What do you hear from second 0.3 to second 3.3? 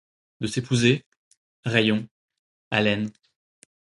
De s’épouser, rayons, haleines